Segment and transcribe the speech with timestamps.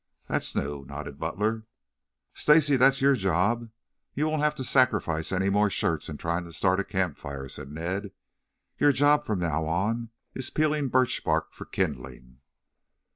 [0.27, 1.67] "That's new," nodded Butler.
[2.33, 3.69] "Stacy, there's your job.
[4.15, 7.69] You won't have to sacrifice any more shirts in trying to start a campfire," said
[7.69, 8.09] Ned.
[8.79, 12.39] "Your job, from now on, is peeling birch bark for kindling."